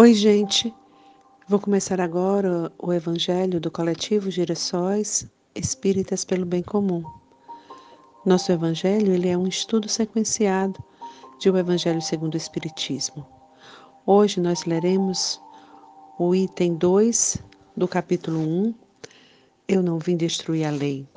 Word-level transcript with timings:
Oi, 0.00 0.14
gente. 0.14 0.72
Vou 1.48 1.58
começar 1.58 2.00
agora 2.00 2.70
o 2.78 2.92
Evangelho 2.92 3.58
do 3.58 3.68
coletivo 3.68 4.30
Girassóis 4.30 5.26
Espíritas 5.56 6.24
pelo 6.24 6.46
Bem 6.46 6.62
Comum. 6.62 7.02
Nosso 8.24 8.52
Evangelho 8.52 9.12
ele 9.12 9.28
é 9.28 9.36
um 9.36 9.48
estudo 9.48 9.88
sequenciado 9.88 10.80
de 11.40 11.50
o 11.50 11.58
Evangelho 11.58 12.00
segundo 12.00 12.34
o 12.34 12.36
Espiritismo. 12.36 13.26
Hoje 14.06 14.40
nós 14.40 14.66
leremos 14.66 15.42
o 16.16 16.32
item 16.32 16.76
2 16.76 17.42
do 17.76 17.88
capítulo 17.88 18.38
1, 18.38 18.74
Eu 19.66 19.82
não 19.82 19.98
vim 19.98 20.16
destruir 20.16 20.64
a 20.64 20.70
lei. 20.70 21.08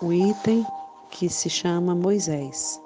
O 0.00 0.12
item 0.12 0.64
que 1.10 1.28
se 1.28 1.50
chama 1.50 1.96
Moisés. 1.96 2.80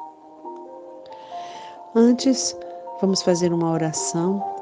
Antes, 1.94 2.56
vamos 2.98 3.20
fazer 3.20 3.52
uma 3.52 3.70
oração 3.70 4.56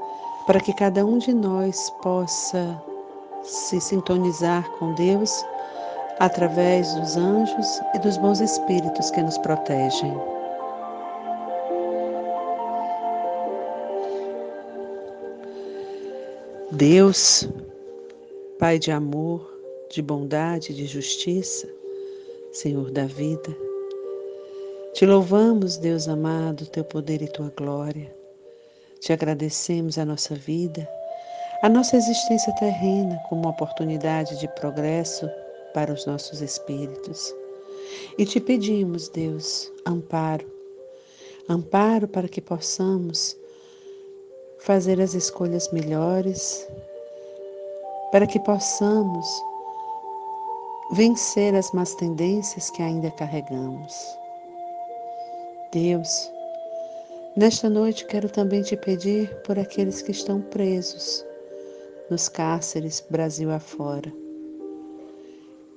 para 0.46 0.60
que 0.60 0.72
cada 0.72 1.04
um 1.04 1.18
de 1.18 1.34
nós 1.34 1.90
possa 2.02 2.80
se 3.42 3.80
sintonizar 3.80 4.68
com 4.78 4.94
Deus 4.94 5.44
através 6.18 6.94
dos 6.94 7.16
anjos 7.16 7.80
e 7.94 7.98
dos 7.98 8.16
bons 8.16 8.40
espíritos 8.40 9.10
que 9.10 9.22
nos 9.22 9.36
protegem. 9.38 10.14
Deus, 16.72 17.48
Pai 18.58 18.78
de 18.78 18.90
amor, 18.90 19.52
de 19.90 20.00
bondade, 20.00 20.74
de 20.74 20.86
justiça, 20.86 21.68
Senhor 22.52 22.90
da 22.90 23.04
vida, 23.04 23.54
te 24.94 25.04
louvamos, 25.04 25.76
Deus 25.76 26.08
amado, 26.08 26.66
teu 26.66 26.82
poder 26.82 27.20
e 27.20 27.28
tua 27.28 27.52
glória. 27.54 28.16
Te 29.00 29.12
agradecemos 29.12 29.98
a 29.98 30.04
nossa 30.04 30.34
vida, 30.34 30.88
a 31.62 31.68
nossa 31.68 31.96
existência 31.96 32.52
terrena 32.54 33.18
como 33.28 33.42
uma 33.42 33.50
oportunidade 33.50 34.38
de 34.38 34.48
progresso 34.48 35.30
para 35.74 35.92
os 35.92 36.06
nossos 36.06 36.40
espíritos. 36.40 37.34
E 38.18 38.24
te 38.24 38.40
pedimos, 38.40 39.08
Deus, 39.08 39.70
amparo, 39.86 40.46
amparo 41.48 42.08
para 42.08 42.28
que 42.28 42.40
possamos 42.40 43.36
fazer 44.58 45.00
as 45.00 45.14
escolhas 45.14 45.70
melhores, 45.70 46.66
para 48.10 48.26
que 48.26 48.40
possamos 48.40 49.26
vencer 50.92 51.54
as 51.54 51.70
más 51.72 51.94
tendências 51.94 52.70
que 52.70 52.82
ainda 52.82 53.10
carregamos. 53.12 53.94
Deus, 55.72 56.30
Nesta 57.36 57.68
noite 57.68 58.06
quero 58.06 58.30
também 58.30 58.62
te 58.62 58.78
pedir 58.78 59.28
por 59.42 59.58
aqueles 59.58 60.00
que 60.00 60.10
estão 60.10 60.40
presos 60.40 61.22
nos 62.08 62.30
cárceres 62.30 63.04
Brasil 63.10 63.50
afora. 63.50 64.10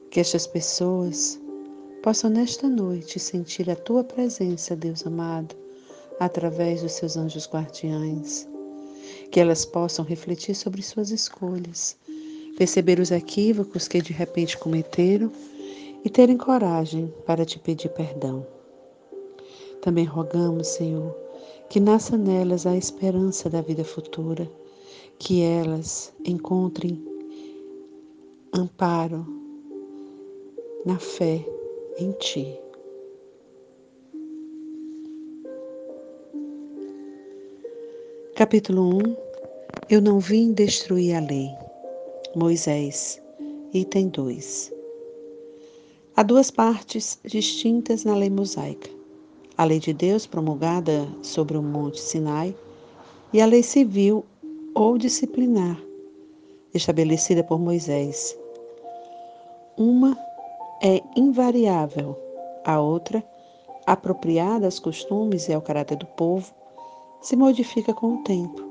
Que 0.10 0.22
estas 0.22 0.48
pessoas 0.48 1.38
possam 2.02 2.30
nesta 2.30 2.70
noite 2.70 3.20
sentir 3.20 3.70
a 3.70 3.76
tua 3.76 4.06
presença, 4.06 4.74
Deus 4.74 5.06
amado, 5.06 5.54
através 6.18 6.82
dos 6.82 6.94
seus 6.94 7.18
anjos 7.18 7.46
guardiães. 7.46 8.48
Que 9.30 9.42
elas 9.42 9.66
possam 9.66 10.06
refletir 10.06 10.56
sobre 10.56 10.82
suas 10.82 11.12
escolhas, 11.12 11.98
perceber 12.58 13.02
os 13.02 13.12
equívocos 13.12 13.86
que 13.86 14.02
de 14.02 14.14
repente 14.14 14.58
cometeram 14.58 15.30
e 16.06 16.10
terem 16.10 16.38
coragem 16.38 17.14
para 17.26 17.44
te 17.44 17.60
pedir 17.60 17.90
perdão. 17.90 18.48
Também 19.82 20.06
rogamos, 20.06 20.70
Senhor, 20.70 21.29
que 21.70 21.80
nasça 21.80 22.18
nelas 22.18 22.66
a 22.66 22.76
esperança 22.76 23.48
da 23.48 23.62
vida 23.62 23.84
futura, 23.84 24.52
que 25.20 25.44
elas 25.44 26.12
encontrem 26.26 27.00
amparo 28.52 29.24
na 30.84 30.98
fé 30.98 31.46
em 32.00 32.12
Ti. 32.14 32.60
Capítulo 38.36 38.98
1 38.98 39.18
Eu 39.92 40.02
não 40.02 40.20
vim 40.20 40.54
destruir 40.54 41.14
a 41.14 41.20
lei. 41.20 41.50
Moisés, 42.36 43.22
item 43.74 44.08
2. 44.10 44.74
Há 46.16 46.24
duas 46.24 46.50
partes 46.50 47.20
distintas 47.24 48.06
na 48.06 48.16
lei 48.16 48.30
mosaica 48.30 48.99
a 49.60 49.66
lei 49.66 49.78
de 49.78 49.92
Deus 49.92 50.26
promulgada 50.26 51.06
sobre 51.22 51.58
o 51.58 51.62
Monte 51.62 52.00
Sinai 52.00 52.56
e 53.34 53.42
a 53.42 53.46
lei 53.46 53.62
civil 53.62 54.24
ou 54.74 54.98
disciplinar 54.98 55.78
estabelecida 56.74 57.44
por 57.44 57.60
Moisés. 57.60 58.40
Uma 59.76 60.18
é 60.82 61.04
invariável, 61.14 62.18
a 62.64 62.80
outra, 62.80 63.22
apropriada 63.86 64.66
aos 64.66 64.80
costumes 64.80 65.50
e 65.50 65.54
ao 65.54 65.62
caráter 65.62 65.98
do 65.98 66.06
povo, 66.06 66.54
se 67.22 67.36
modifica 67.36 67.94
com 67.94 68.14
o 68.14 68.24
tempo. 68.24 68.64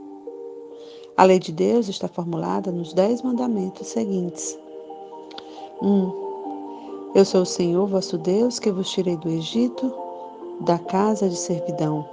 A 1.19 1.25
lei 1.25 1.39
de 1.39 1.53
Deus 1.53 1.89
está 1.89 2.09
formulada 2.09 2.73
nos 2.73 2.95
dez 2.95 3.21
mandamentos 3.21 3.89
seguintes. 3.89 4.59
1. 5.83 5.87
Um, 5.87 7.13
eu 7.15 7.27
sou 7.27 7.43
o 7.43 7.47
Senhor 7.47 7.87
vosso 7.87 8.17
Deus 8.17 8.59
que 8.59 8.73
vos 8.73 8.91
tirei 8.91 9.19
do 9.19 9.29
Egito 9.29 10.08
da 10.61 10.79
casa 10.79 11.29
de 11.29 11.37
servidão. 11.37 12.09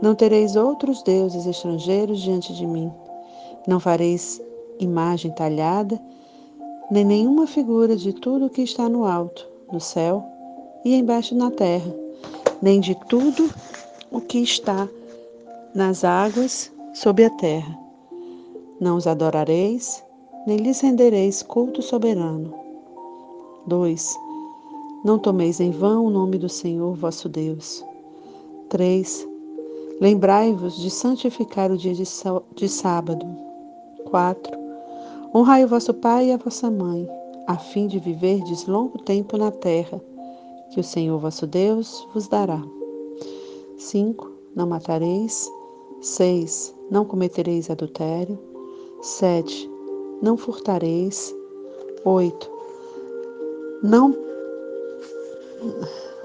Não 0.00 0.14
tereis 0.14 0.56
outros 0.56 1.02
deuses 1.02 1.46
estrangeiros 1.46 2.20
diante 2.20 2.54
de 2.54 2.66
mim. 2.66 2.90
Não 3.66 3.78
fareis 3.78 4.40
imagem 4.78 5.30
talhada, 5.30 6.00
nem 6.90 7.04
nenhuma 7.04 7.46
figura 7.46 7.96
de 7.96 8.12
tudo 8.12 8.46
o 8.46 8.50
que 8.50 8.62
está 8.62 8.88
no 8.88 9.04
alto, 9.04 9.46
no 9.70 9.80
céu 9.80 10.24
e 10.84 10.94
embaixo 10.94 11.34
na 11.34 11.50
terra, 11.50 11.94
nem 12.62 12.80
de 12.80 12.94
tudo 12.94 13.50
o 14.10 14.20
que 14.20 14.38
está 14.38 14.88
nas 15.74 16.02
águas 16.02 16.72
sob 16.94 17.24
a 17.24 17.30
terra. 17.30 17.78
Não 18.80 18.96
os 18.96 19.06
adorareis, 19.06 20.02
nem 20.46 20.56
lhes 20.56 20.80
rendereis 20.80 21.42
culto 21.42 21.82
soberano. 21.82 22.54
2. 23.66 24.29
Não 25.02 25.18
tomeis 25.18 25.60
em 25.60 25.70
vão 25.70 26.04
o 26.04 26.10
nome 26.10 26.36
do 26.36 26.48
Senhor 26.48 26.94
vosso 26.94 27.26
Deus. 27.26 27.82
3. 28.68 29.26
Lembrai-vos 29.98 30.76
de 30.76 30.90
santificar 30.90 31.72
o 31.72 31.76
dia 31.76 31.94
de, 31.94 32.04
de 32.54 32.68
sábado. 32.68 33.26
4. 34.04 34.58
Honrai 35.34 35.64
o 35.64 35.68
vosso 35.68 35.94
pai 35.94 36.28
e 36.28 36.32
a 36.32 36.36
vossa 36.36 36.70
mãe, 36.70 37.08
a 37.46 37.56
fim 37.56 37.86
de 37.86 37.98
viverdes 37.98 38.66
longo 38.66 38.98
tempo 38.98 39.38
na 39.38 39.50
terra, 39.50 39.98
que 40.70 40.80
o 40.80 40.84
Senhor 40.84 41.18
vosso 41.18 41.46
Deus 41.46 42.06
vos 42.12 42.28
dará. 42.28 42.62
5. 43.78 44.30
Não 44.54 44.66
matareis. 44.66 45.50
6. 46.02 46.74
Não 46.90 47.06
cometereis 47.06 47.70
adultério. 47.70 48.38
7. 49.00 49.70
Não 50.20 50.36
furtareis. 50.36 51.34
8. 52.04 52.50
Não 53.82 54.29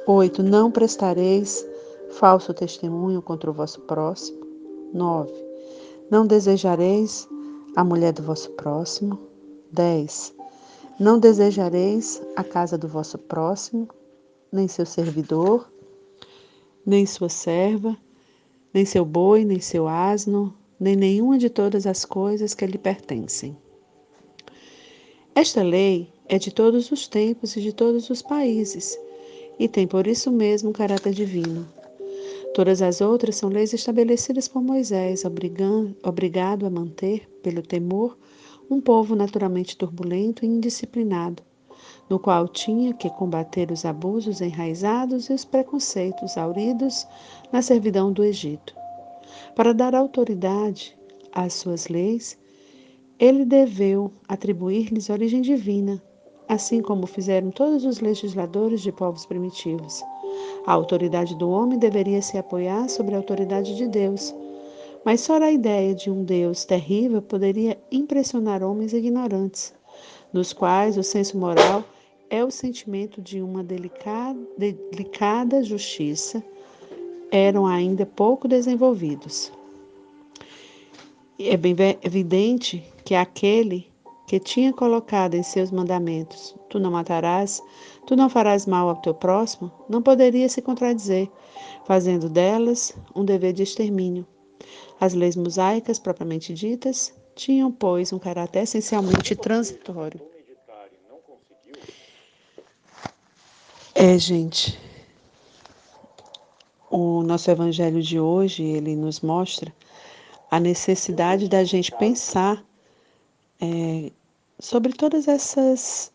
8. 0.07 0.43
Não 0.43 0.71
prestareis 0.71 1.65
falso 2.11 2.53
testemunho 2.53 3.21
contra 3.21 3.49
o 3.49 3.53
vosso 3.53 3.81
próximo. 3.81 4.45
9. 4.93 5.33
Não 6.09 6.25
desejareis 6.25 7.27
a 7.75 7.83
mulher 7.83 8.13
do 8.13 8.23
vosso 8.23 8.51
próximo. 8.51 9.19
10. 9.71 10.33
Não 10.99 11.19
desejareis 11.19 12.21
a 12.35 12.43
casa 12.43 12.77
do 12.77 12.87
vosso 12.87 13.17
próximo, 13.17 13.89
nem 14.51 14.67
seu 14.67 14.85
servidor, 14.85 15.69
nem 16.85 17.05
sua 17.05 17.27
serva, 17.27 17.97
nem 18.73 18.85
seu 18.85 19.03
boi, 19.03 19.43
nem 19.43 19.59
seu 19.59 19.87
asno, 19.87 20.55
nem 20.79 20.95
nenhuma 20.95 21.37
de 21.37 21.49
todas 21.49 21.85
as 21.85 22.05
coisas 22.05 22.53
que 22.53 22.65
lhe 22.65 22.77
pertencem. 22.77 23.57
Esta 25.33 25.61
lei 25.61 26.13
é 26.29 26.37
de 26.37 26.51
todos 26.51 26.91
os 26.91 27.07
tempos 27.07 27.57
e 27.57 27.61
de 27.61 27.73
todos 27.73 28.09
os 28.09 28.21
países 28.21 28.97
e 29.59 29.67
tem 29.67 29.87
por 29.87 30.07
isso 30.07 30.31
mesmo 30.31 30.71
caráter 30.71 31.13
divino. 31.13 31.67
Todas 32.53 32.81
as 32.81 33.01
outras 33.01 33.35
são 33.35 33.49
leis 33.49 33.73
estabelecidas 33.73 34.47
por 34.47 34.61
Moisés, 34.61 35.23
obrigado 35.25 36.65
a 36.65 36.69
manter, 36.69 37.29
pelo 37.43 37.61
temor, 37.61 38.17
um 38.69 38.79
povo 38.79 39.15
naturalmente 39.15 39.77
turbulento 39.77 40.45
e 40.45 40.47
indisciplinado, 40.47 41.43
no 42.09 42.17
qual 42.17 42.47
tinha 42.47 42.93
que 42.93 43.09
combater 43.09 43.71
os 43.71 43.85
abusos 43.85 44.41
enraizados 44.41 45.29
e 45.29 45.33
os 45.33 45.43
preconceitos 45.43 46.37
auridos 46.37 47.05
na 47.51 47.61
servidão 47.61 48.11
do 48.11 48.23
Egito. 48.23 48.73
Para 49.55 49.73
dar 49.73 49.93
autoridade 49.93 50.97
às 51.31 51.53
suas 51.53 51.87
leis, 51.87 52.37
ele 53.19 53.45
deveu 53.45 54.11
atribuir-lhes 54.27 55.09
origem 55.09 55.41
divina, 55.41 56.01
assim 56.47 56.81
como 56.81 57.07
fizeram 57.07 57.51
todos 57.51 57.85
os 57.85 57.99
legisladores 57.99 58.81
de 58.81 58.91
povos 58.91 59.25
primitivos. 59.25 60.03
A 60.65 60.73
autoridade 60.73 61.35
do 61.35 61.49
homem 61.49 61.79
deveria 61.79 62.21
se 62.21 62.37
apoiar 62.37 62.89
sobre 62.89 63.15
a 63.15 63.17
autoridade 63.17 63.75
de 63.75 63.87
Deus, 63.87 64.33
Mas 65.05 65.21
só 65.21 65.35
a 65.35 65.51
ideia 65.51 65.93
de 65.93 66.09
um 66.09 66.23
Deus 66.23 66.65
terrível 66.65 67.21
poderia 67.21 67.77
impressionar 67.91 68.63
homens 68.63 68.91
ignorantes, 68.91 69.71
nos 70.33 70.51
quais 70.51 70.97
o 70.97 71.03
senso 71.03 71.37
moral 71.37 71.83
é 72.27 72.43
o 72.43 72.49
sentimento 72.49 73.21
de 73.21 73.39
uma 73.39 73.63
delicada, 73.63 74.39
delicada 74.57 75.63
justiça, 75.63 76.43
eram 77.31 77.67
ainda 77.67 78.03
pouco 78.03 78.47
desenvolvidos. 78.47 79.51
É 81.37 81.55
bem 81.55 81.75
evidente 82.01 82.83
que 83.03 83.13
aquele 83.13 83.87
que 84.25 84.39
tinha 84.39 84.73
colocado 84.73 85.35
em 85.35 85.43
seus 85.43 85.71
mandamentos: 85.71 86.55
Tu 86.69 86.79
não 86.79 86.91
matarás, 86.91 87.61
tu 88.05 88.15
não 88.15 88.29
farás 88.29 88.65
mal 88.65 88.89
ao 88.89 88.95
teu 88.97 89.13
próximo, 89.13 89.71
não 89.87 90.01
poderia 90.01 90.49
se 90.49 90.61
contradizer, 90.61 91.29
fazendo 91.85 92.29
delas 92.29 92.93
um 93.15 93.23
dever 93.23 93.53
de 93.53 93.63
extermínio. 93.63 94.25
As 94.99 95.13
leis 95.13 95.35
mosaicas, 95.35 95.99
propriamente 95.99 96.53
ditas, 96.53 97.13
tinham, 97.35 97.71
pois, 97.71 98.13
um 98.13 98.19
caráter 98.19 98.63
essencialmente 98.63 99.35
transitório. 99.35 100.21
É, 103.93 104.17
gente, 104.17 104.79
o 106.89 107.23
nosso 107.23 107.49
evangelho 107.51 108.01
de 108.01 108.19
hoje, 108.19 108.63
ele 108.63 108.95
nos 108.95 109.21
mostra 109.21 109.73
a 110.49 110.59
necessidade 110.59 111.49
da 111.49 111.63
gente 111.63 111.91
pensar 111.91 112.63
é, 113.61 114.11
sobre 114.59 114.93
todas 114.93 115.27
essas, 115.27 116.11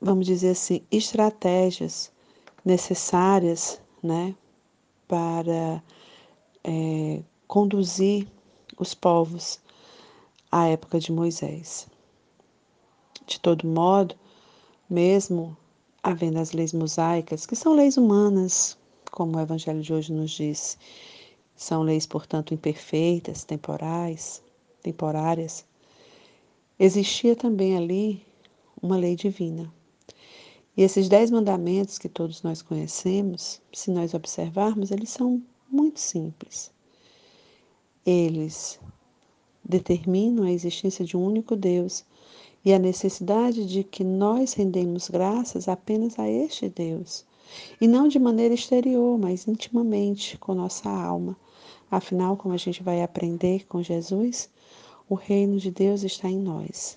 vamos 0.00 0.26
dizer 0.26 0.50
assim, 0.50 0.82
estratégias 0.90 2.10
necessárias, 2.64 3.80
né, 4.02 4.34
para 5.08 5.82
é, 6.64 7.22
conduzir 7.46 8.26
os 8.78 8.94
povos 8.94 9.60
à 10.50 10.66
época 10.68 10.98
de 10.98 11.12
Moisés. 11.12 11.86
De 13.26 13.38
todo 13.40 13.66
modo, 13.66 14.14
mesmo 14.88 15.56
havendo 16.02 16.38
as 16.38 16.52
leis 16.52 16.72
mosaicas, 16.72 17.46
que 17.46 17.54
são 17.54 17.74
leis 17.74 17.96
humanas, 17.96 18.78
como 19.10 19.36
o 19.36 19.40
Evangelho 19.40 19.82
de 19.82 19.92
hoje 19.92 20.12
nos 20.12 20.30
diz, 20.30 20.78
são 21.54 21.82
leis, 21.82 22.06
portanto, 22.06 22.54
imperfeitas, 22.54 23.44
temporais, 23.44 24.42
temporárias. 24.82 25.66
Existia 26.82 27.36
também 27.36 27.76
ali 27.76 28.22
uma 28.82 28.96
lei 28.96 29.14
divina. 29.14 29.70
E 30.74 30.82
esses 30.82 31.10
dez 31.10 31.30
mandamentos 31.30 31.98
que 31.98 32.08
todos 32.08 32.42
nós 32.42 32.62
conhecemos, 32.62 33.60
se 33.70 33.90
nós 33.90 34.14
observarmos, 34.14 34.90
eles 34.90 35.10
são 35.10 35.42
muito 35.70 36.00
simples. 36.00 36.72
Eles 38.06 38.80
determinam 39.62 40.44
a 40.44 40.50
existência 40.50 41.04
de 41.04 41.18
um 41.18 41.26
único 41.26 41.54
Deus 41.54 42.02
e 42.64 42.72
a 42.72 42.78
necessidade 42.78 43.66
de 43.66 43.84
que 43.84 44.02
nós 44.02 44.54
rendemos 44.54 45.10
graças 45.10 45.68
apenas 45.68 46.18
a 46.18 46.30
este 46.30 46.70
Deus, 46.70 47.26
e 47.78 47.86
não 47.86 48.08
de 48.08 48.18
maneira 48.18 48.54
exterior, 48.54 49.18
mas 49.18 49.46
intimamente 49.46 50.38
com 50.38 50.54
nossa 50.54 50.88
alma, 50.88 51.36
Afinal, 51.90 52.36
como 52.36 52.54
a 52.54 52.56
gente 52.56 52.84
vai 52.84 53.02
aprender 53.02 53.66
com 53.66 53.82
Jesus, 53.82 54.48
o 55.10 55.16
reino 55.16 55.58
de 55.58 55.72
Deus 55.72 56.04
está 56.04 56.28
em 56.28 56.38
nós. 56.38 56.96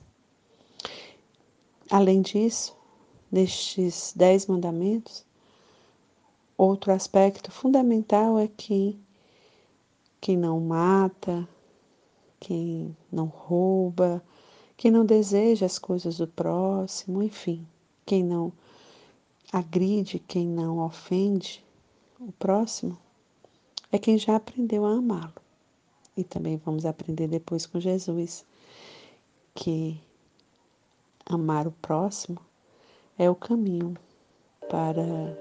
Além 1.89 2.21
disso, 2.21 2.77
nestes 3.31 4.13
dez 4.15 4.45
mandamentos, 4.45 5.25
outro 6.55 6.93
aspecto 6.93 7.51
fundamental 7.51 8.37
é 8.37 8.47
que 8.47 8.99
quem 10.21 10.37
não 10.37 10.59
mata, 10.59 11.49
quem 12.39 12.95
não 13.11 13.25
rouba, 13.25 14.23
quem 14.77 14.91
não 14.91 15.03
deseja 15.03 15.65
as 15.65 15.79
coisas 15.79 16.17
do 16.17 16.27
próximo, 16.27 17.23
enfim, 17.23 17.65
quem 18.05 18.23
não 18.23 18.53
agride, 19.51 20.19
quem 20.19 20.47
não 20.47 20.77
ofende 20.77 21.65
o 22.19 22.31
próximo, 22.33 22.95
é 23.91 23.97
quem 23.97 24.19
já 24.19 24.35
aprendeu 24.35 24.85
a 24.85 24.91
amá-lo. 24.91 25.42
E 26.15 26.23
também 26.23 26.57
vamos 26.57 26.85
aprender 26.85 27.27
depois 27.27 27.65
com 27.65 27.79
Jesus 27.79 28.45
que 29.55 29.99
amar 31.25 31.67
o 31.67 31.71
próximo 31.71 32.39
é 33.17 33.29
o 33.29 33.35
caminho 33.35 33.95
para, 34.69 35.37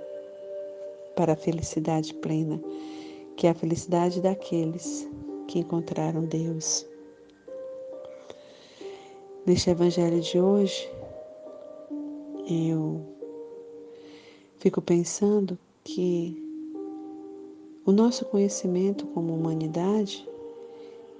para 1.16 1.32
a 1.32 1.36
felicidade 1.36 2.12
plena, 2.14 2.60
que 3.36 3.46
é 3.46 3.50
a 3.50 3.54
felicidade 3.54 4.20
daqueles 4.20 5.08
que 5.48 5.58
encontraram 5.58 6.24
Deus. 6.24 6.86
Neste 9.44 9.70
Evangelho 9.70 10.20
de 10.20 10.40
hoje, 10.40 10.88
eu 12.48 13.04
fico 14.58 14.80
pensando 14.80 15.58
que 15.82 16.40
o 17.84 17.90
nosso 17.90 18.24
conhecimento 18.26 19.06
como 19.08 19.34
humanidade, 19.34 20.28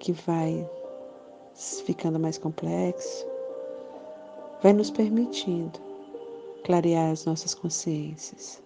que 0.02 0.10
vai 0.10 0.68
ficando 1.86 2.18
mais 2.18 2.36
complexo, 2.36 3.24
vai 4.60 4.72
nos 4.72 4.90
permitindo 4.90 5.78
clarear 6.64 7.12
as 7.12 7.24
nossas 7.24 7.54
consciências, 7.54 8.60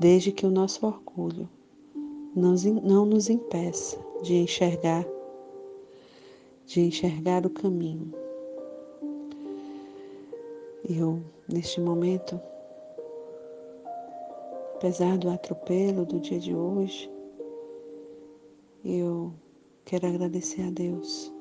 desde 0.00 0.32
que 0.32 0.44
o 0.44 0.50
nosso 0.50 0.84
orgulho 0.84 1.48
não 2.34 3.06
nos 3.06 3.30
impeça 3.30 3.96
de 4.22 4.34
enxergar, 4.34 5.06
de 6.66 6.80
enxergar 6.80 7.46
o 7.46 7.50
caminho. 7.50 8.12
Eu, 10.88 11.22
neste 11.48 11.80
momento, 11.80 12.40
apesar 14.74 15.16
do 15.18 15.30
atropelo 15.30 16.04
do 16.04 16.18
dia 16.18 16.40
de 16.40 16.52
hoje, 16.52 17.08
eu 18.84 19.32
quero 19.90 20.06
agradecer 20.06 20.62
a 20.62 20.70
Deus 20.70 21.34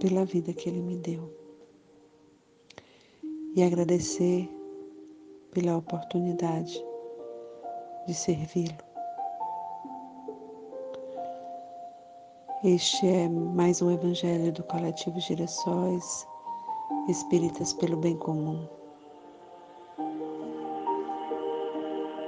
pela 0.00 0.24
vida 0.24 0.52
que 0.52 0.68
Ele 0.68 0.82
me 0.82 0.96
deu 0.96 1.32
e 3.54 3.62
agradecer 3.62 4.50
pela 5.52 5.76
oportunidade 5.76 6.84
de 8.08 8.14
servi-lo. 8.14 8.76
Este 12.64 13.06
é 13.06 13.28
mais 13.28 13.80
um 13.80 13.92
Evangelho 13.92 14.52
do 14.52 14.64
Coletivo 14.64 15.20
Girassóis 15.20 16.26
Espíritas 17.08 17.74
pelo 17.74 17.96
Bem 17.96 18.16
Comum. 18.16 18.68